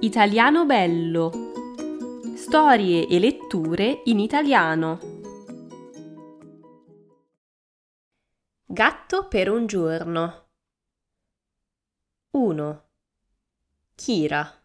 Italiano 0.00 0.66
bello. 0.66 1.32
Storie 2.36 3.08
e 3.08 3.18
letture 3.18 4.02
in 4.04 4.18
italiano. 4.18 4.98
Gatto 8.66 9.26
per 9.26 9.48
un 9.48 9.66
giorno. 9.66 10.48
1. 12.32 12.88
Kira. 13.94 14.62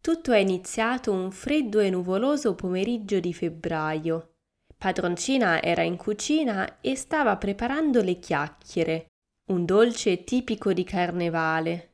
Tutto 0.00 0.32
è 0.32 0.38
iniziato 0.38 1.12
un 1.12 1.30
freddo 1.30 1.78
e 1.78 1.90
nuvoloso 1.90 2.56
pomeriggio 2.56 3.20
di 3.20 3.32
febbraio. 3.32 4.38
Padroncina 4.76 5.62
era 5.62 5.82
in 5.82 5.96
cucina 5.96 6.80
e 6.80 6.96
stava 6.96 7.36
preparando 7.36 8.02
le 8.02 8.18
chiacchiere, 8.18 9.06
un 9.52 9.64
dolce 9.64 10.24
tipico 10.24 10.72
di 10.72 10.82
carnevale. 10.82 11.87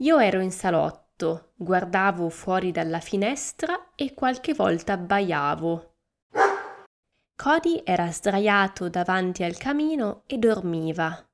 Io 0.00 0.18
ero 0.18 0.40
in 0.40 0.52
salotto, 0.52 1.54
guardavo 1.56 2.28
fuori 2.28 2.70
dalla 2.70 3.00
finestra 3.00 3.94
e 3.96 4.14
qualche 4.14 4.54
volta 4.54 4.92
abbaiavo. 4.92 5.94
Cody 7.34 7.82
era 7.84 8.10
sdraiato 8.12 8.88
davanti 8.88 9.42
al 9.42 9.56
camino 9.56 10.22
e 10.26 10.38
dormiva. 10.38 11.28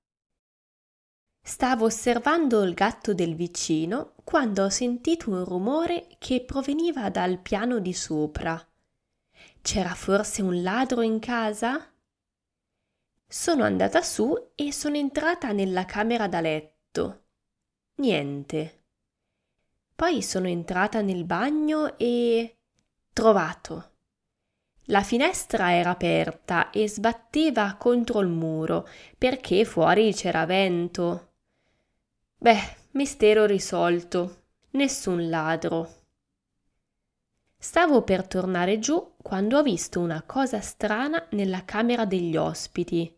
Stavo 1.42 1.84
osservando 1.84 2.62
il 2.62 2.72
gatto 2.72 3.12
del 3.12 3.34
vicino 3.34 4.14
quando 4.24 4.64
ho 4.64 4.70
sentito 4.70 5.28
un 5.28 5.44
rumore 5.44 6.06
che 6.18 6.42
proveniva 6.42 7.10
dal 7.10 7.38
piano 7.40 7.80
di 7.80 7.92
sopra. 7.92 8.58
C'era 9.60 9.94
forse 9.94 10.40
un 10.40 10.62
ladro 10.62 11.02
in 11.02 11.18
casa? 11.18 11.92
Sono 13.26 13.64
andata 13.64 14.00
su 14.00 14.52
e 14.54 14.72
sono 14.72 14.96
entrata 14.96 15.52
nella 15.52 15.84
camera 15.84 16.28
da 16.28 16.40
letto. 16.40 17.23
Niente. 17.96 18.82
Poi 19.94 20.20
sono 20.20 20.48
entrata 20.48 21.00
nel 21.00 21.24
bagno 21.24 21.96
e 21.96 22.56
trovato. 23.12 23.92
La 24.88 25.02
finestra 25.02 25.72
era 25.72 25.90
aperta 25.90 26.70
e 26.70 26.88
sbatteva 26.88 27.76
contro 27.76 28.20
il 28.20 28.28
muro 28.28 28.88
perché 29.16 29.64
fuori 29.64 30.12
c'era 30.12 30.44
vento. 30.44 31.34
Beh, 32.36 32.76
mistero 32.92 33.46
risolto. 33.46 34.42
Nessun 34.70 35.28
ladro. 35.28 36.02
Stavo 37.56 38.02
per 38.02 38.26
tornare 38.26 38.80
giù 38.80 39.14
quando 39.22 39.58
ho 39.58 39.62
visto 39.62 40.00
una 40.00 40.22
cosa 40.22 40.60
strana 40.60 41.24
nella 41.30 41.64
camera 41.64 42.04
degli 42.04 42.36
ospiti. 42.36 43.16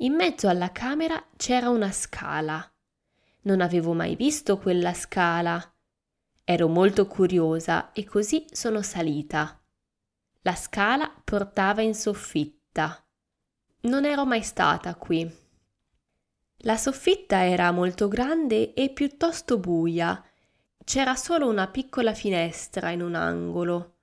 In 0.00 0.12
mezzo 0.12 0.46
alla 0.46 0.70
camera 0.70 1.20
c'era 1.36 1.70
una 1.70 1.90
scala 1.90 2.70
non 3.42 3.60
avevo 3.60 3.92
mai 3.92 4.16
visto 4.16 4.58
quella 4.58 4.94
scala. 4.94 5.60
Ero 6.44 6.68
molto 6.68 7.06
curiosa 7.06 7.92
e 7.92 8.04
così 8.04 8.46
sono 8.50 8.82
salita. 8.82 9.60
La 10.42 10.54
scala 10.54 11.12
portava 11.22 11.82
in 11.82 11.94
soffitta. 11.94 13.04
Non 13.80 14.04
ero 14.04 14.24
mai 14.24 14.42
stata 14.42 14.94
qui. 14.94 15.30
La 16.62 16.76
soffitta 16.76 17.44
era 17.44 17.70
molto 17.70 18.08
grande 18.08 18.74
e 18.74 18.90
piuttosto 18.90 19.58
buia. 19.58 20.22
C'era 20.82 21.14
solo 21.14 21.48
una 21.48 21.68
piccola 21.68 22.14
finestra 22.14 22.90
in 22.90 23.02
un 23.02 23.14
angolo. 23.14 23.96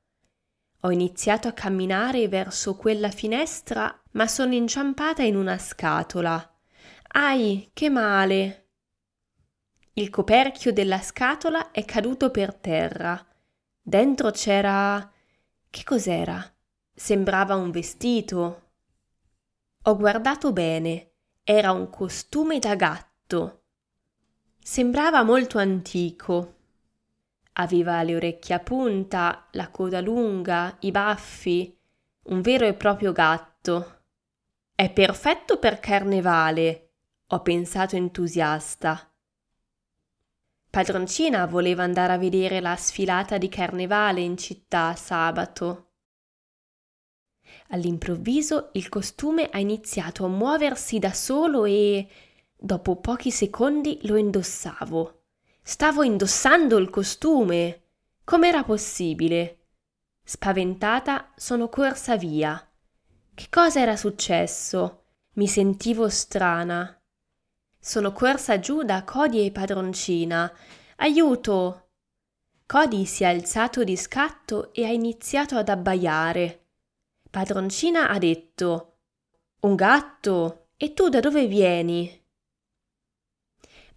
Ho 0.81 0.91
iniziato 0.91 1.47
a 1.47 1.53
camminare 1.53 2.27
verso 2.27 2.75
quella 2.75 3.09
finestra, 3.09 4.01
ma 4.11 4.27
sono 4.27 4.53
inciampata 4.53 5.23
in 5.23 5.35
una 5.35 5.57
scatola. 5.57 6.47
Ai, 7.07 7.71
che 7.73 7.89
male! 7.89 8.64
Il 9.97 10.09
coperchio 10.09 10.73
della 10.73 10.99
scatola 10.99 11.71
è 11.71 11.85
caduto 11.85 12.29
per 12.29 12.53
terra. 12.53 13.25
Dentro 13.81 14.29
c'era. 14.31 15.09
Che 15.69 15.83
cos'era? 15.85 16.53
Sembrava 16.93 17.55
un 17.55 17.71
vestito. 17.71 18.71
Ho 19.83 19.95
guardato 19.95 20.51
bene. 20.51 21.11
Era 21.45 21.71
un 21.71 21.89
costume 21.89 22.59
da 22.59 22.75
gatto. 22.75 23.61
Sembrava 24.59 25.23
molto 25.23 25.59
antico. 25.59 26.55
Aveva 27.53 28.03
le 28.03 28.17
orecchie 28.17 28.55
a 28.55 28.59
punta, 28.59 29.47
la 29.51 29.69
coda 29.69 30.01
lunga, 30.01 30.75
i 30.81 30.91
baffi, 30.91 31.73
un 32.23 32.41
vero 32.41 32.65
e 32.65 32.73
proprio 32.73 33.13
gatto. 33.13 34.01
È 34.75 34.91
perfetto 34.91 35.57
per 35.57 35.79
carnevale, 35.79 36.89
ho 37.27 37.41
pensato 37.41 37.95
entusiasta. 37.95 39.09
Padroncina 40.75 41.45
voleva 41.45 41.83
andare 41.83 42.11
a 42.11 42.17
vedere 42.17 42.59
la 42.59 42.75
sfilata 42.75 43.37
di 43.37 43.47
carnevale 43.47 44.19
in 44.19 44.35
città 44.35 44.93
sabato. 44.93 45.91
All'improvviso 47.69 48.71
il 48.73 48.89
costume 48.89 49.47
ha 49.49 49.57
iniziato 49.57 50.25
a 50.25 50.27
muoversi 50.27 50.99
da 50.99 51.13
solo 51.13 51.63
e 51.63 52.05
dopo 52.53 52.97
pochi 52.97 53.31
secondi 53.31 53.99
lo 54.01 54.17
indossavo. 54.17 55.21
Stavo 55.61 56.03
indossando 56.03 56.75
il 56.75 56.89
costume. 56.89 57.83
Com'era 58.25 58.65
possibile? 58.65 59.67
Spaventata 60.25 61.31
sono 61.37 61.69
corsa 61.69 62.17
via. 62.17 62.61
Che 63.33 63.47
cosa 63.49 63.79
era 63.79 63.95
successo? 63.95 65.05
Mi 65.35 65.47
sentivo 65.47 66.09
strana. 66.09 67.01
Sono 67.85 68.13
corsa 68.13 68.57
giù 68.59 68.81
da 68.81 69.03
Cody 69.03 69.45
e 69.45 69.51
padroncina. 69.51 70.51
Aiuto! 70.95 71.89
Cody 72.65 73.05
si 73.05 73.21
è 73.21 73.27
alzato 73.27 73.83
di 73.83 73.95
scatto 73.95 74.73
e 74.73 74.85
ha 74.85 74.89
iniziato 74.89 75.55
ad 75.55 75.69
abbaiare. 75.69 76.65
Padroncina 77.29 78.09
ha 78.09 78.17
detto 78.17 78.97
Un 79.59 79.75
gatto? 79.75 80.69
E 80.77 80.95
tu 80.95 81.09
da 81.09 81.19
dove 81.19 81.45
vieni? 81.45 82.25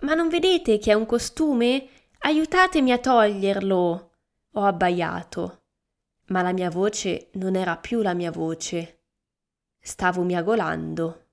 Ma 0.01 0.13
non 0.13 0.29
vedete 0.29 0.77
che 0.77 0.91
è 0.91 0.95
un 0.95 1.07
costume? 1.07 1.89
Aiutatemi 2.19 2.93
a 2.93 2.99
toglierlo! 2.99 4.13
Ho 4.53 4.65
abbaiato. 4.65 5.63
Ma 6.27 6.43
la 6.43 6.53
mia 6.53 6.69
voce 6.69 7.31
non 7.33 7.57
era 7.57 7.79
più 7.79 8.03
la 8.03 8.13
mia 8.13 8.31
voce. 8.31 9.05
Stavo 9.81 10.25
miagolando. 10.25 11.28